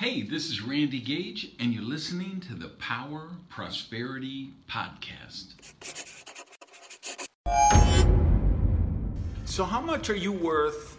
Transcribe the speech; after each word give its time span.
Hey, 0.00 0.22
this 0.22 0.48
is 0.48 0.62
Randy 0.62 0.98
Gage, 0.98 1.48
and 1.60 1.74
you're 1.74 1.82
listening 1.82 2.40
to 2.48 2.54
the 2.54 2.68
Power 2.68 3.28
Prosperity 3.50 4.54
Podcast. 4.66 5.56
So, 9.44 9.62
how 9.64 9.82
much 9.82 10.08
are 10.08 10.16
you 10.16 10.32
worth 10.32 10.96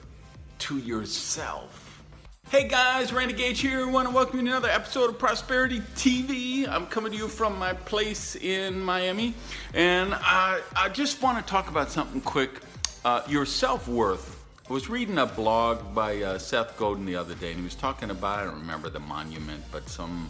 to 0.59 0.77
yourself? 0.77 2.03
Hey 2.51 2.67
guys, 2.67 3.11
Randy 3.11 3.33
Gage 3.33 3.61
here. 3.61 3.87
I 3.87 3.89
want 3.89 4.07
to 4.07 4.13
welcome 4.13 4.37
you 4.37 4.45
to 4.45 4.51
another 4.51 4.69
episode 4.69 5.09
of 5.09 5.17
Prosperity 5.17 5.79
TV. 5.95 6.69
I'm 6.69 6.85
coming 6.85 7.11
to 7.11 7.17
you 7.17 7.27
from 7.27 7.57
my 7.57 7.73
place 7.73 8.35
in 8.35 8.79
Miami, 8.79 9.33
and 9.73 10.13
I, 10.13 10.61
I 10.75 10.89
just 10.89 11.23
want 11.23 11.39
to 11.39 11.43
talk 11.43 11.71
about 11.71 11.89
something 11.89 12.21
quick 12.21 12.59
uh, 13.03 13.23
your 13.27 13.47
self 13.47 13.87
worth 13.87 14.40
I 14.71 14.73
was 14.73 14.89
reading 14.89 15.17
a 15.17 15.25
blog 15.25 15.93
by 15.93 16.21
uh, 16.21 16.37
Seth 16.37 16.77
Godin 16.77 17.05
the 17.05 17.17
other 17.17 17.35
day, 17.35 17.49
and 17.49 17.57
he 17.57 17.63
was 17.65 17.75
talking 17.75 18.09
about 18.09 18.39
I 18.39 18.45
don't 18.45 18.55
remember 18.55 18.89
the 18.89 19.01
monument, 19.01 19.61
but 19.69 19.89
some 19.89 20.29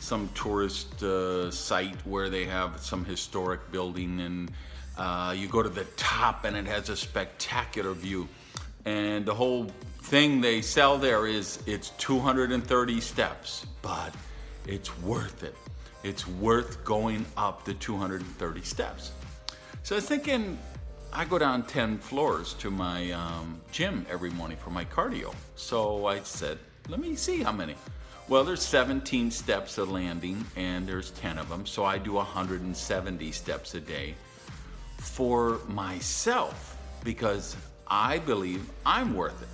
some 0.00 0.28
tourist 0.34 1.04
uh, 1.04 1.48
site 1.52 2.04
where 2.04 2.28
they 2.28 2.46
have 2.46 2.80
some 2.80 3.04
historic 3.04 3.70
building, 3.70 4.18
and 4.18 4.50
uh, 4.98 5.32
you 5.38 5.46
go 5.46 5.62
to 5.62 5.68
the 5.68 5.84
top, 5.96 6.42
and 6.42 6.56
it 6.56 6.66
has 6.66 6.88
a 6.88 6.96
spectacular 6.96 7.92
view. 7.92 8.26
And 8.86 9.24
the 9.24 9.34
whole 9.34 9.66
thing 10.00 10.40
they 10.40 10.60
sell 10.60 10.98
there 10.98 11.28
is 11.28 11.62
it's 11.64 11.90
230 11.98 13.00
steps, 13.00 13.66
but 13.82 14.12
it's 14.66 14.98
worth 14.98 15.44
it. 15.44 15.54
It's 16.02 16.26
worth 16.26 16.84
going 16.84 17.24
up 17.36 17.64
the 17.64 17.74
230 17.74 18.62
steps. 18.62 19.12
So 19.84 19.94
I 19.94 19.98
was 19.98 20.06
thinking, 20.06 20.58
I 21.14 21.26
go 21.26 21.38
down 21.38 21.64
10 21.64 21.98
floors 21.98 22.54
to 22.54 22.70
my 22.70 23.10
um, 23.12 23.60
gym 23.70 24.06
every 24.10 24.30
morning 24.30 24.56
for 24.56 24.70
my 24.70 24.86
cardio. 24.86 25.34
So 25.56 26.06
I 26.06 26.20
said, 26.20 26.58
let 26.88 27.00
me 27.00 27.16
see 27.16 27.42
how 27.42 27.52
many. 27.52 27.74
Well, 28.28 28.44
there's 28.44 28.62
17 28.62 29.30
steps 29.30 29.76
a 29.76 29.84
landing, 29.84 30.42
and 30.56 30.86
there's 30.88 31.10
10 31.10 31.36
of 31.36 31.50
them. 31.50 31.66
So 31.66 31.84
I 31.84 31.98
do 31.98 32.14
170 32.14 33.30
steps 33.32 33.74
a 33.74 33.80
day 33.80 34.14
for 35.00 35.60
myself 35.68 36.78
because 37.04 37.56
I 37.86 38.18
believe 38.18 38.66
I'm 38.86 39.14
worth 39.14 39.42
it 39.42 39.48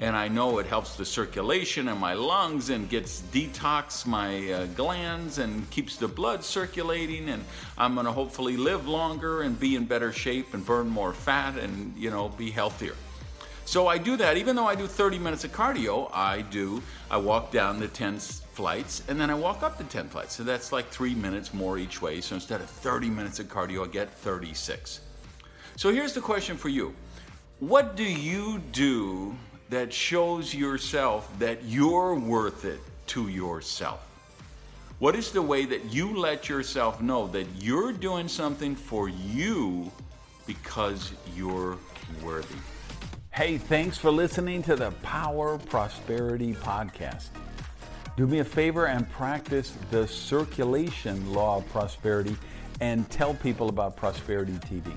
and 0.00 0.16
I 0.16 0.26
know 0.26 0.58
it 0.58 0.66
helps 0.66 0.96
the 0.96 1.04
circulation 1.04 1.88
in 1.88 1.98
my 1.98 2.14
lungs 2.14 2.70
and 2.70 2.88
gets 2.88 3.22
detox 3.32 4.04
my 4.04 4.50
uh, 4.50 4.66
glands 4.66 5.38
and 5.38 5.68
keeps 5.70 5.96
the 5.96 6.08
blood 6.08 6.44
circulating 6.44 7.28
and 7.28 7.44
I'm 7.78 7.94
going 7.94 8.06
to 8.06 8.12
hopefully 8.12 8.56
live 8.56 8.88
longer 8.88 9.42
and 9.42 9.58
be 9.58 9.76
in 9.76 9.84
better 9.84 10.12
shape 10.12 10.52
and 10.52 10.66
burn 10.66 10.88
more 10.88 11.12
fat 11.12 11.56
and 11.56 11.96
you 11.96 12.10
know 12.10 12.28
be 12.30 12.50
healthier. 12.50 12.94
So 13.66 13.86
I 13.86 13.98
do 13.98 14.16
that 14.16 14.36
even 14.36 14.56
though 14.56 14.66
I 14.66 14.74
do 14.74 14.86
30 14.86 15.18
minutes 15.18 15.44
of 15.44 15.52
cardio, 15.52 16.10
I 16.12 16.42
do 16.42 16.82
I 17.08 17.16
walk 17.16 17.52
down 17.52 17.78
the 17.78 17.88
10 17.88 18.18
flights 18.18 19.04
and 19.06 19.20
then 19.20 19.30
I 19.30 19.34
walk 19.34 19.62
up 19.62 19.78
the 19.78 19.84
10 19.84 20.08
flights. 20.08 20.34
So 20.34 20.42
that's 20.42 20.72
like 20.72 20.88
3 20.88 21.14
minutes 21.14 21.54
more 21.54 21.78
each 21.78 22.02
way. 22.02 22.20
So 22.20 22.34
instead 22.34 22.60
of 22.60 22.68
30 22.68 23.10
minutes 23.10 23.38
of 23.38 23.46
cardio, 23.46 23.86
I 23.86 23.90
get 23.90 24.12
36. 24.12 25.00
So 25.76 25.92
here's 25.92 26.12
the 26.12 26.20
question 26.20 26.56
for 26.56 26.68
you. 26.68 26.94
What 27.60 27.96
do 27.96 28.04
you 28.04 28.58
do 28.72 29.36
that 29.70 29.92
shows 29.92 30.54
yourself 30.54 31.30
that 31.38 31.64
you're 31.64 32.14
worth 32.14 32.64
it 32.64 32.80
to 33.08 33.28
yourself? 33.28 34.00
What 34.98 35.16
is 35.16 35.32
the 35.32 35.42
way 35.42 35.64
that 35.66 35.92
you 35.92 36.16
let 36.16 36.48
yourself 36.48 37.00
know 37.00 37.26
that 37.28 37.46
you're 37.58 37.92
doing 37.92 38.28
something 38.28 38.76
for 38.76 39.08
you 39.08 39.90
because 40.46 41.12
you're 41.36 41.76
worthy? 42.22 42.54
Hey, 43.30 43.58
thanks 43.58 43.98
for 43.98 44.10
listening 44.10 44.62
to 44.62 44.76
the 44.76 44.92
Power 45.02 45.58
Prosperity 45.58 46.54
Podcast. 46.54 47.30
Do 48.16 48.28
me 48.28 48.38
a 48.38 48.44
favor 48.44 48.86
and 48.86 49.10
practice 49.10 49.76
the 49.90 50.06
circulation 50.06 51.32
law 51.32 51.56
of 51.56 51.68
prosperity 51.70 52.36
and 52.80 53.10
tell 53.10 53.34
people 53.34 53.68
about 53.68 53.96
Prosperity 53.96 54.52
TV. 54.52 54.92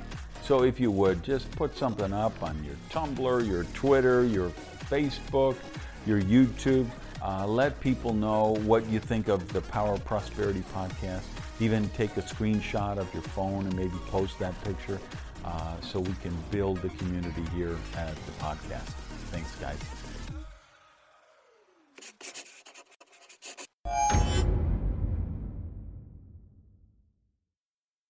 So 0.48 0.64
if 0.64 0.80
you 0.80 0.92
would, 0.92 1.24
just 1.24 1.52
put 1.52 1.78
something 1.78 2.14
up 2.14 2.42
on 2.42 2.64
your 2.64 2.76
Tumblr, 2.90 3.46
your 3.46 3.66
Twitter, 3.74 4.24
your 4.24 4.50
Facebook, 4.90 5.58
your 6.06 6.22
YouTube. 6.22 6.88
Uh, 7.22 7.46
let 7.46 7.78
people 7.82 8.14
know 8.14 8.56
what 8.64 8.88
you 8.88 8.98
think 8.98 9.28
of 9.28 9.52
the 9.52 9.60
Power 9.60 9.96
of 9.96 10.06
Prosperity 10.06 10.64
podcast. 10.74 11.24
Even 11.60 11.90
take 11.90 12.16
a 12.16 12.22
screenshot 12.22 12.98
of 12.98 13.14
your 13.14 13.24
phone 13.24 13.66
and 13.66 13.76
maybe 13.76 13.98
post 14.08 14.40
that 14.40 14.54
picture 14.64 15.02
uh, 15.44 15.82
so 15.82 16.00
we 16.00 16.14
can 16.22 16.36
build 16.50 16.78
the 16.78 16.90
community 16.92 17.44
here 17.54 17.76
at 17.98 18.16
the 18.16 18.32
podcast. 18.40 18.94
Thanks, 19.32 19.54
guys. 19.58 19.80